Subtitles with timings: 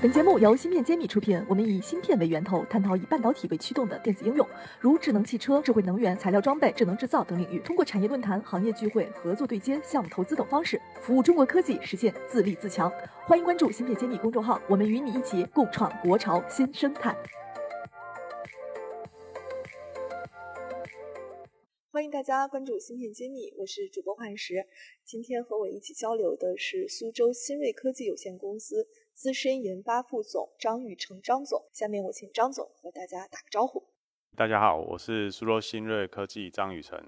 [0.00, 4.48] 本节目由芯片揭秘出品，我们以芯片为源头，探讨以半导体为驱动的电子应用，
[4.80, 7.58] 如智能汽车、智慧能源、材料装备、智能制造等领域。
[7.58, 12.90] 通过产业论坛、行业聚会、合作对接、项目投资等方式，服务中国科技实现自立自强。
[13.26, 17.14] 欢迎关注芯片揭秘公众号，我们与你一起共创国潮新生态。
[21.90, 24.66] 欢迎大家关注芯片揭秘，我是主播幻石。
[25.04, 28.86] 今天和我一起交流的是苏州新锐科技有限公司。
[29.14, 33.82] 资深研发副总张宇成张总，下面我请张总和大家打个招呼。
[34.36, 37.02] 大家好，我是苏州新锐科技张宇成。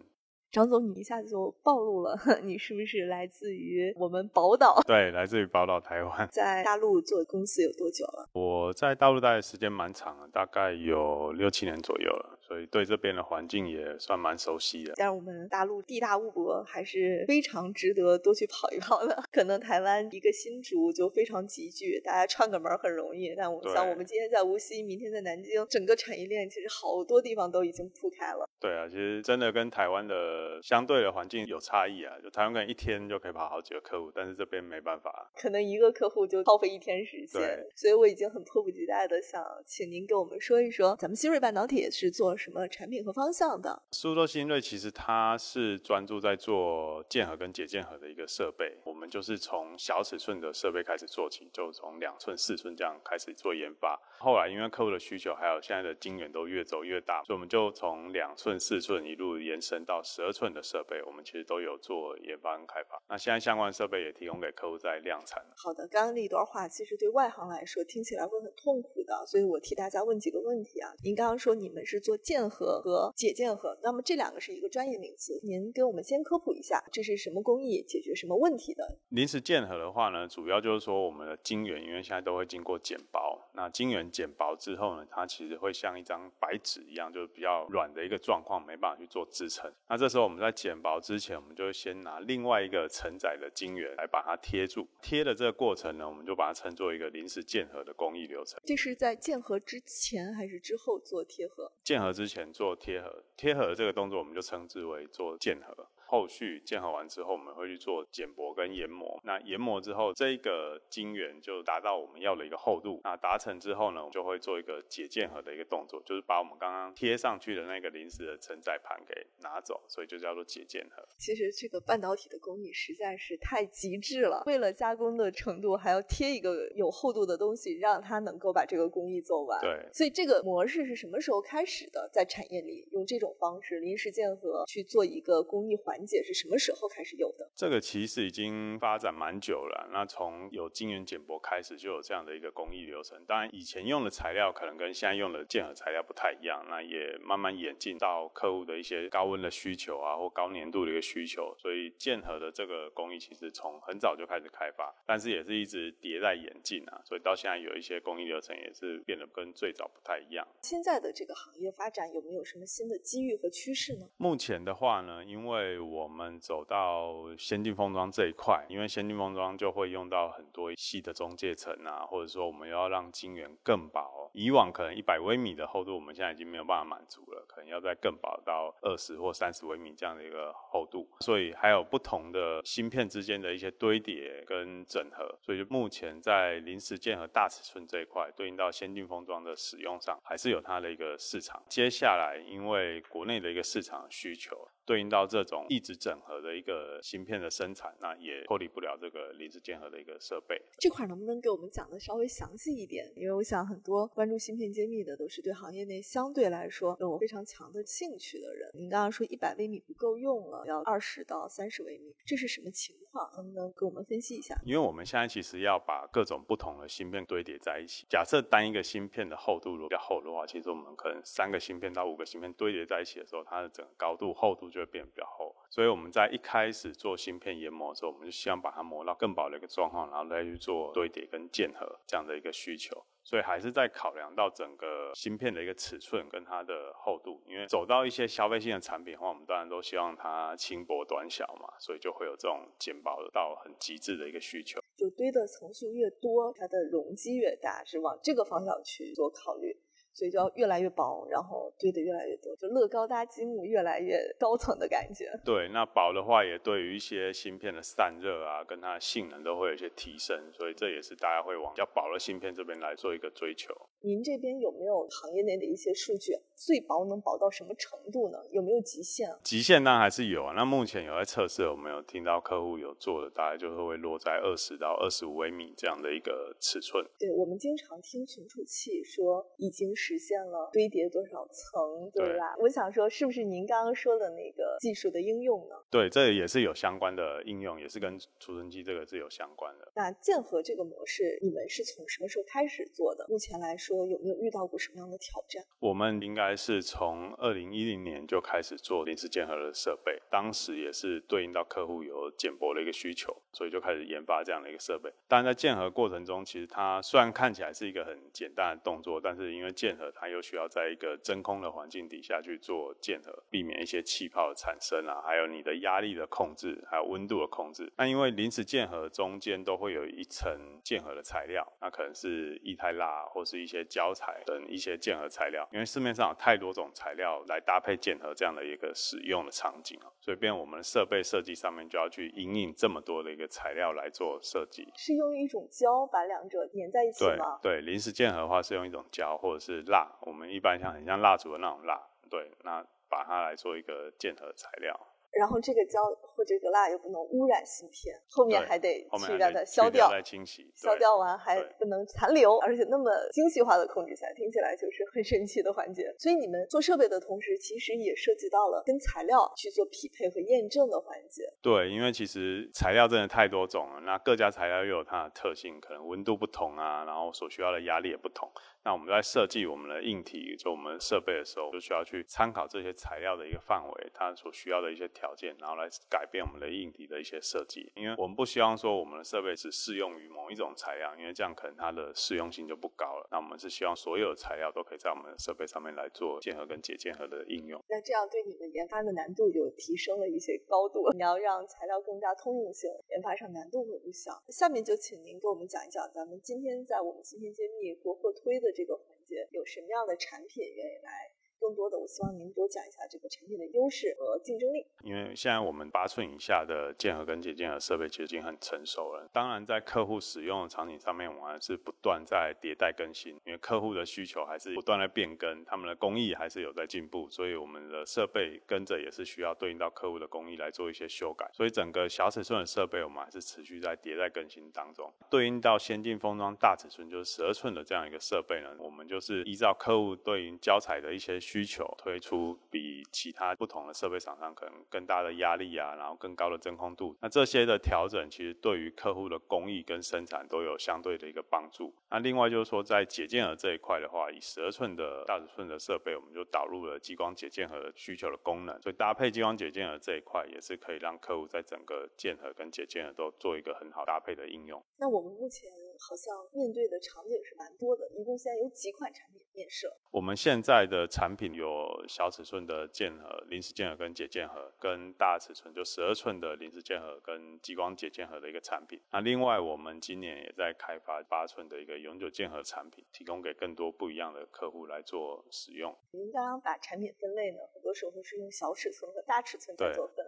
[0.51, 4.81] 张总，你一下子就暴露了， 你是不是来自于我们宝岛？
[4.87, 6.27] 对，来自于宝岛台湾。
[6.33, 8.31] 在大陆做公司有多久了？
[8.33, 12.40] 我在大陆待的时间蛮长了，大概有六七年左右了。
[12.51, 14.93] 所以对这边的环境也算蛮熟悉的。
[14.97, 19.23] 但是我们大陆地大物博，还是非常值得多去跑一跑的。
[19.31, 23.33] 可能台湾一个新竹就非常集聚，大家串个门很容易。
[23.37, 28.45] 但我像我们今天在无锡，明天在南京，整个产业链其实好多地方都已经铺开了。
[28.59, 32.19] 对啊，其实真的跟台湾的相对的环境有差异啊。
[32.21, 37.65] 就台湾可能一天就可以跑好几个客户，但是这边没办法，可能一个客户就耗费一天时间。
[37.77, 42.37] 所以我已经很迫不及待的想请您给我们说一说，咱们新锐半导体是做。
[42.41, 43.83] 什么产品和方向的？
[43.91, 48.79] 苏州新锐其实它是专注在做键合跟解键合的一个设备。
[48.83, 54.01] 我们就是从小尺寸的设备开始做起，就从两寸、四寸这样开始做研发。
[54.19, 62.99] 后来因为客户的需求，还有现在的晶圆都越走越大，所以我们就从两寸、四寸一路延伸到十二寸的设备，我们其实都有做研发跟开发。
[63.07, 65.45] 那现在相关设备也提供给客户在量产。
[65.63, 70.91] 好的，刚刚那一段话其实对外行来说听起来会很痛苦的，所以我替大家问几个问题啊。
[71.05, 72.17] 您刚刚说你们是做。
[72.31, 79.01] 键合和解键合，那么这两个是一个专业名词，您给我们先科普一下，这是什么工艺，解决什么问题的？
[79.09, 89.69] 临时键合的话呢，主要就是说我们的晶圆，因为现在都会经过剪薄，那晶圆剪薄之后呢，它其实会像一张白纸一样，就是比较软的一个状况，没办法去做支撑。
[89.89, 98.61] 那这时候我们在剪薄之前，我们就先拿另外一个承载的晶圆来把它贴住，贴的这个过程呢，我们就把它称作一个临时键合的工艺流程。
[98.65, 101.73] 这是在键合之前还是之后做贴合？
[101.83, 102.15] 键合。
[102.21, 105.89] 之前做贴合，贴合这个动作我们就称之为做键合。
[106.11, 109.21] 后续建合完之后，我们会去做剪薄跟研磨。
[109.23, 113.01] 那研磨之后，这个晶圆就达到我们要的一个厚度。
[113.05, 121.01] 那达成之后呢，我们就会做一个解键合的一个动作，就是把我们刚刚贴上去的那个临时的承载盘给拿走，所以就叫做解键合。
[121.17, 129.61] 其实这个半导体的工艺实在是太极致了， 为了加工的程度，还要贴一个有厚度的东西，让它能够把这个工艺做完。
[129.61, 132.11] 对，所以这个模式是什么时候开始的？
[132.13, 136.00] 在产业里用这种方式临时建合去做一个工艺环。
[136.05, 137.51] 解是什么时候开始有的？
[137.55, 139.89] 这个其实已经发展蛮久了。
[139.93, 143.23] 那从有晶圆简薄开始，就有这样的一个工艺流程。
[143.27, 146.65] 当然，以前用的材料可能跟现在用的键合材料不太一样。
[146.69, 151.55] 那也慢慢演进到客户的一些高温的需求啊，或高粘度的一个需求。
[151.59, 157.01] 所以键合的这个工艺其实从很早就开始开发，但是也是一直迭代演进啊。
[157.05, 160.47] 所以到现在有一些工艺流程也是变得跟最早不太一样。
[160.63, 164.09] 现在的这个行业发展有没有什么新的机遇和趋势呢？
[164.17, 174.31] 目前的话呢，因为我们走到先进封装这一块，因为先进封装就会用到很多细的中介层啊，或者说我们要让晶圆更薄。
[174.33, 181.09] 以往可能一百微米的厚度，我们现在已经没有办法满足了，可能要再更薄到二十或三十微米这样的一个厚度。
[181.21, 185.37] 所以还有不同的芯片之间的一些堆叠跟整合。
[185.43, 191.61] 所以目前在临时件和大尺寸这一块，对应到先进封装的使用上，还是有它的一个市场。
[191.69, 194.57] 接下来因为国内的一个市场需求。
[194.91, 200.61] 对应到这种一直整合的一个芯片的生产，那也脱离不了这个离子结合的一个设备。
[200.81, 203.09] 这块能不能给我们讲的稍微详细一点？
[203.15, 208.69] 因为我想很多关注芯片揭秘的都是对行业内相对来说有非常强的兴趣的人。
[208.75, 213.10] 您刚刚说一百微米不够用了，要二十到三十微米，这是什么情况？
[213.13, 214.57] 好能不能给我们分析一下？
[214.65, 218.05] 因为我们现在其实要把各种不同的芯片堆叠在一起。
[218.09, 224.81] 假设单一个芯片的厚度如果比较厚的话，其实我们可能三个芯片到五个芯片堆叠在一起的时候，它的整个高度厚度就。
[224.81, 233.01] 会变得比较厚，所以我们在一开始做芯片研磨的时候，我们就希望把它磨到更薄的一个状况，然后再去做堆叠跟键合这样的一个需求。
[233.23, 244.81] 所以还是在考量到整个芯片的一个尺寸跟它的厚度，因为走到一些消费性的产品的话，我们当然都希望它轻薄短小嘛，所以就会有这种减薄到很极致的一个需求。
[244.97, 249.79] 就堆的层数越多，它的容积越大，是往这个方向去做考虑。
[250.21, 255.33] 所以就要越来越薄，然后堆得越来越多，就乐高搭积木越来越高层的感觉。
[255.43, 263.75] 对，那薄的话也对于一些芯片的散热啊，跟它的性能都会有一些提升，所以这也是大家会往比较薄的芯片这边来做一个追求。
[264.03, 266.39] 您这边有没有行业内的一些数据？
[266.55, 268.39] 最薄能薄到什么程度呢？
[268.51, 269.31] 有没有极限？
[269.43, 270.53] 极限当然还是有啊。
[270.55, 277.05] 那目前有在测试，我们有听到客户有做的，大概就是会落在二十到二十五微米这样的一个尺寸。
[277.19, 282.57] 对，我们经常听存储器说已经实现了堆叠多少层，对吧？
[282.61, 285.75] 我想说，是不是您刚刚说的那个技术的应用呢？
[285.91, 289.91] 对，这也是有相关的应用，也是跟储存机这个是有相关的。
[289.95, 293.27] 那剑河这个模式，你们是从什么时候开始做的？
[293.31, 295.61] 目前来说，说有没有遇到过什么样的挑战？
[295.81, 305.13] 我们应该是从二零一零年就开始做临时剑河的设备，当时也是对应到客户有减薄的一个需求，所以就开始研发这样的一个设备。
[305.27, 317.93] 但在剑河过程中，其实它虽然看起来是一个很简单的动作，但是因为剑河它又需要在一个真空的环境底下去做剑河，避免一些气泡的产生啊，还有你的压力的控制，还有温度的控制。
[317.97, 325.69] 那因为临时剑河中间都会有一层剑河的材料，那可能是液态蜡或是一些胶材等一些建合材料。
[325.73, 334.87] 因为市面上有太多种材料来搭配建合这样的一个使用的场景啊，所以变我们的设备设计上面就要去引领这么多的一个材料来做设计。
[334.97, 337.59] 是用一种胶把两者粘在一起吗？
[337.63, 342.01] 对，临时剑河的话是用一种胶或者是蜡，我们一般像很像蜡烛的那种蜡，
[342.31, 344.99] 对，那把它来做一个建合材料。
[345.33, 356.13] 然后这个胶或这个蜡又不能污染芯片，后面还得去让它消掉，清洗，消掉完还不能残留，而且那么精细化的控制下，听起来就是很神奇的环节。
[356.19, 361.45] 所以你们做设备的同时，其实也涉及到了跟材料去做匹配和验证的环节。
[361.63, 368.51] 对，因为其实材料真的太多种了，那各家材料又有它的特性，可能温度不同啊，然后所需要的压力也不同。
[368.83, 377.93] 那我们在设计我们的硬体，就我们设备的时候，就需要去参考这些材料的一个范围，它所需要的一些条件，然后来改变我们的硬体的一些设计。
[377.95, 383.20] 因为我们不希望说我们的设备只适用于某一种材料，因为这样可能它的适用性就不高。
[383.31, 387.81] 那我们是希望所有的材料都可以在我们的设备上面来做键合跟解键合的应用。
[387.89, 391.13] 那这样对你们研发的难度就提升了一些高度。
[391.13, 394.43] 你要让材料更加通用性，研发上难度会不小。
[394.49, 401.31] 下面就请您给我们讲一讲，咱们今天在我们芯片揭秘国货推的这个环节有什么样的产品愿意来？
[401.61, 404.87] 更多的，我希望您多讲一下这个产品的优势和竞争力。
[405.05, 409.29] 因为现在我们八寸以下的键合跟解键合设备其实已经很成熟了。
[409.31, 421.47] 当然，在客户使用的场景上面，我们还是不断在迭代更新，因为客户的需求还是不断在变更，他们的工艺还是有在进步，所以我们的设备跟着也是需要对应到客户的工艺来做一些修改。
[421.53, 425.13] 所以整个小尺寸的设备，我们还是持续在迭代更新当中。
[425.31, 431.39] 对应到先进封装大尺寸，就是十二寸的这样一个设备呢，我们就是依照客户对应胶材的一些。
[431.51, 437.17] 需求推出比其他不同的设备厂商可能更大的压力啊，然后更高的真空度。
[437.21, 441.93] 那这些的调整其实对于客户的工艺跟生产都有相对的一个帮助。
[442.09, 454.81] 那另外就是说，在解键盒这一块的话，以十二寸的大尺寸的设备，我们就导入了激光解键盒需求的功能，所以搭配激光解键盒这一块也是可以让客户在整个键盒跟解键盒都做一个很好搭配的应用。
[454.99, 455.69] 那我们目前。
[456.01, 459.93] 好像面对的场景是蛮多的，一共现在有几款产品面世。
[460.11, 469.01] 我们现在的产品有小尺寸的键盒、临时键盒跟解键盒，跟大尺寸就十二寸的临时键盒跟激光解键盒的一个产品。
[469.13, 475.95] 那另外我们今年也在开发八寸的一个永久键盒产品，提供给更多不一样的客户来做使用。
[476.13, 480.20] 您刚刚把产品分类呢，很多时候是用小尺寸和大尺寸在做分。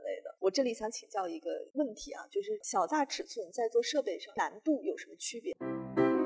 [0.42, 5.54] 我这里想请教一个问题啊，就是小大尺寸在做设备上难度有什么区别？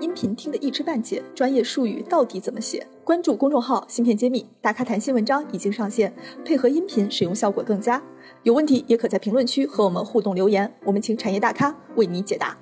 [0.01, 2.87] 音频听得一知半解，专业术语到底怎么写？
[3.05, 6.15] 关注公众号“芯片揭秘”，大咖谈新文章已经上线，
[6.47, 8.03] 配合音频使用效果更佳。
[8.43, 12.59] 有问题也可在评论区和我们互动留言，我们请产业大咖为你解答。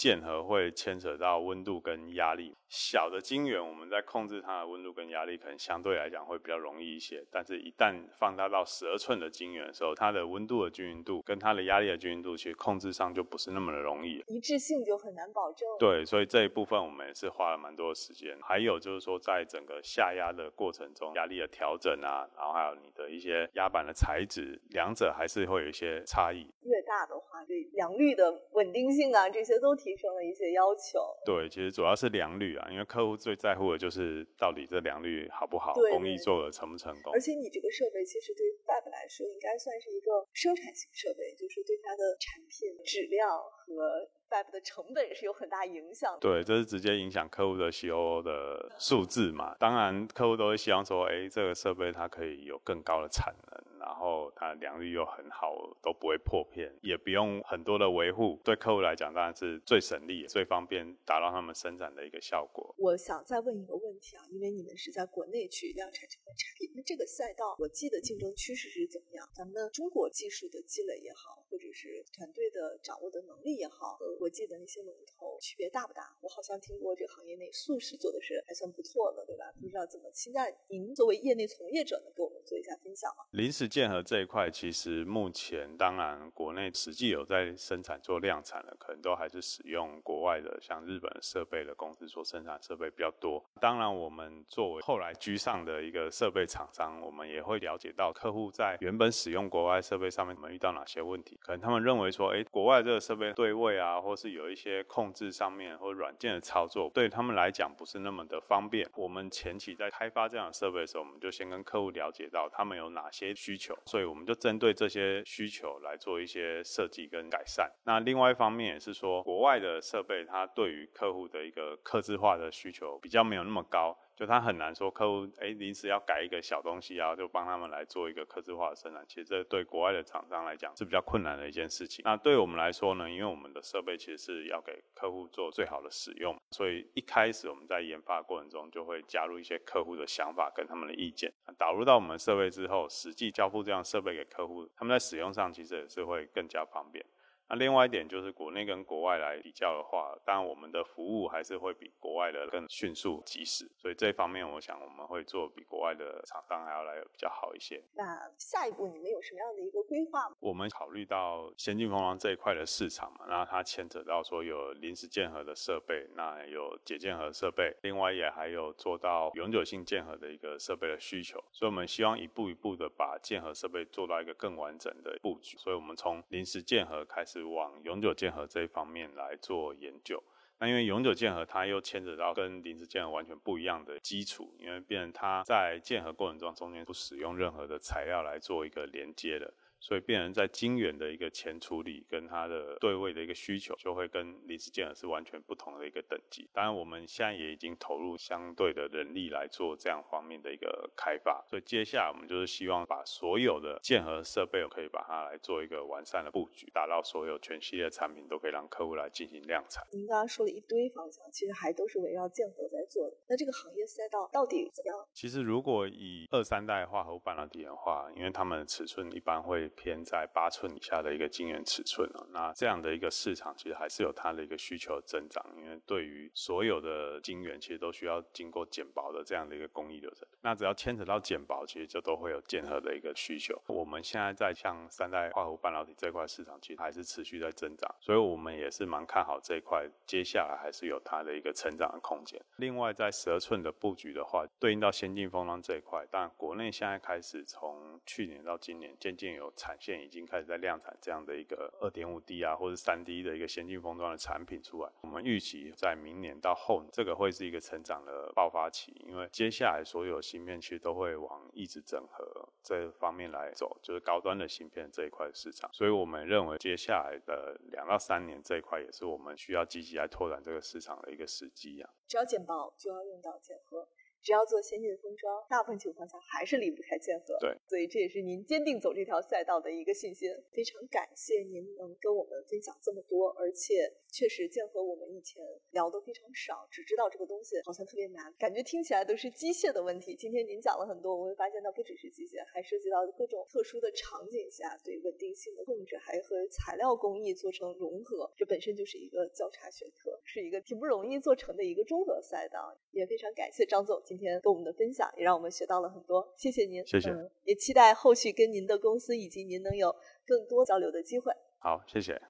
[0.00, 7.22] 键合会牵扯到温度跟压力，小的晶圆我们在控制它的温度跟压力，可能相对来讲会比较容易一些。
[7.30, 15.68] 但是，一旦放大到十二寸的晶圆的时候，它的温度的均匀度跟它的压力的均匀度，其实控制上就不是那么的容易，一致性就很难保证。
[15.78, 18.34] 对，所以这一部分我们也是花了蛮多的时间。
[18.40, 26.48] 还有就是说，在整个下压的过程中，压力的调整啊，然后还有你的一些压板的材质，两者还是会有一些差异。
[26.62, 28.26] 越大的话，对良率的
[28.58, 29.94] 稳定性啊，这些都提。
[30.00, 30.96] 升了一些要求。
[31.26, 37.12] 对，其实主要是良率啊，因为客户最在乎的就是到底这良率好不好，工艺做的成不成功。
[37.12, 46.20] 而且你这个设备其实对 Fab 来说，应该算是一个生产型设备，就是对它的产品质量和 Fab 的成本是有很大影响的。
[46.20, 49.56] 对，这是直接影响客户的 COO 的数字嘛？
[49.58, 53.60] 当然，客户都会希望说，哎，这个设备它可以有更高的产能。
[53.80, 58.38] 然后它良率又很好，都不会破片，也不用很多的维护。
[58.44, 62.74] 对客户来讲，当然是最省力、最方便，达到他们生产的一个效果。
[62.78, 69.26] 我想再问一个问题啊，因为你们是在国内去量产这款产品，那这个赛道，我记得竞争趋势是怎么样？
[69.34, 71.39] 咱们中国技术的积累也好，
[71.70, 76.14] 就是团队的掌握的能力也好，和国际的那些龙头区别大不大？
[76.20, 79.46] 我好像听过这个行业内素食做的是还算不错的，对吧？
[79.58, 83.24] 不知道怎么，现在您作为业内从业者，能给我们做一下分享吗？
[83.30, 83.70] 临时。
[83.70, 93.40] 建和这一块，其实目前当然国内实际有在生产做量产的，可能都还是使用国外的，像日本设备的公司所生产设备比较多。
[93.60, 101.38] 当然，我们作为后来居上的一个设备厂商，我们也会了解到客户在原本使用国外设备上面，我们遇到哪些问题。
[101.40, 108.88] 可能他们认为说，哎，国外这个设备对位啊，或是有一些控制上面或软件的操作，对他们来讲不是那么的方便。
[108.96, 113.76] 我们前期在开发这样的设备的时候，我们就先跟客户了解到他们有哪些需求。
[113.86, 117.70] 所以我们就针对这些需求来做一些设计跟改善。
[117.84, 123.96] 那另外一方面也是说，国外的设备它对于客户的一个客制化的需求比较没有那么高。
[124.20, 129.02] 就他很难说客户哎临时要改一个小东西啊，就帮他们来做一个刻字化的生产。
[129.08, 132.02] 其实这对国外的厂商来讲是比较困难的一件事情。
[132.04, 147.02] 那对我们来说呢，因为我们的设备其实是要给客户做最好的使用，所以一开始我们在研发过程中就会加入一些客户的想法跟他们的意见，导入到我们设备之后，实际交付这样设备给客户，他们在使用上其实也是会更加方便。
[147.50, 157.82] 那另外一点就是国内跟国外来比较的话，当然我们的服务还是会比国外的更迅速及时，所以这方面我想我们会做比国外的厂商还要来比较好一些。
[157.94, 160.36] 那下一步你们有什么样的一个规划吗？
[160.38, 177.39] 我们考虑到先进封装这一块的市场嘛，那它牵扯到说有临时建合的设备，那有解建合设备，另外也还有做到永久性建合的一个设备的需求，所以我们希望一步一步的把建合设备做到一个更完整的布局，所以我们从临时建合开始。
[177.42, 180.22] 往永久建核这一方面来做研究，
[180.58, 189.52] 那因为永久建核它又牵扯到跟临时建核完全不一样的基础，因为变成它在建核过程中中间不使用任何的材料来做一个连接的。
[189.80, 196.48] 所以，病人在晶圆的一个前处理跟他的对位的一个需求，就会跟临时建耳是完全不同的一个等级。
[196.52, 201.42] 当然，我们现在也已经投入相对的人力来做这样方面的一个开发。
[201.48, 209.82] 所以，接下来我们就是希望把所有的建和设备，可以把它来做一个完善的布局，达到所有全系列产品都可以让客户来进行量产。
[209.92, 213.16] 您刚刚说了一堆方向，其实还都是围绕建和在做的。
[213.28, 214.94] 那这个行业赛道到底怎样？
[215.14, 233.60] 其实，如果以二三代化合物半导体的话，因为它们尺寸一般会偏在八寸以下的一个晶圆尺寸哦，那这样的一个市场其实还是有它的一个需求增长，因为对于所有的晶圆其实都需要经过减薄的这样的一个工艺流程，那只要牵扯到减薄，其实就都会有建核的一个需求。
[233.66, 242.40] 我们现在在像三代化合物半导体这块市场，其实还是持续在增长，所以我们也是蛮看好这一块，接下来还是有它的一个成长的空间。
[242.56, 249.90] 另外，在十二寸的布局的话，对应到先进封装这一块，当然国内现在开始从去年到今年渐渐有产线。
[250.00, 254.90] 已经开始在量产这样的一个二点五 D 啊，或者三 D 的一个先进封装的产品出来。
[255.02, 265.68] 我们预期在明年到后，这个会是一个成长的爆发期，因为接下来所有芯片其实都会往一直整合这方面来走，就是高端的芯片这一块市场。
[265.72, 271.90] 所以我们认为接下来的两到三年这一块也是我们需要积极来拓展这个市场的一个时机啊。
[272.08, 273.86] 只要剪薄，就要用到减核。
[274.22, 277.38] 只要做先进封装，大部分情况下还是离不开建核。
[277.40, 280.30] 对，所以这也是您坚定走这条赛道的一个信心。
[280.52, 290.14] 非常感谢您能跟我们分享这么多，而且确实建核我们以前聊的非常少，只知道这个东西好像特别难，感觉听起来都是机械的问题。
[290.14, 302.76] 今天您讲了很多，我会发现它不只是机械，还涉及到各种特殊的场景下对稳定性的控制，还和材料工艺做成融合，这本身就是一个交叉学科，是一个挺不容易做成的一个综合赛道。
[302.90, 304.02] 也非常感谢张总。
[304.10, 306.84] 今天跟我们的分享，也让我们学到了很多，谢谢您。
[306.84, 307.14] 谢谢。
[307.44, 309.94] 也期待后续跟您的公司以及您能有
[310.26, 311.32] 更多交流的机会。
[311.60, 312.20] 好，谢谢。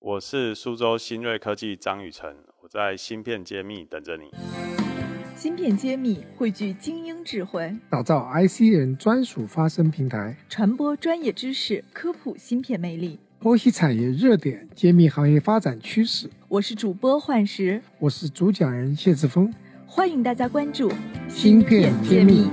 [0.00, 4.28] 我是苏州新锐科技张雨晨，我在芯片揭秘等着你。
[5.34, 16.28] 芯片揭秘汇聚精英智慧，打造 IC 人专属发声平台，传播专业知识，科普芯片魅力，剖析产业热点，揭秘行业发展趋势。
[16.48, 19.50] 我是主播幻石，我是主讲人谢志峰。
[19.90, 20.90] 欢迎大家关注
[21.30, 22.44] 《芯片揭秘》。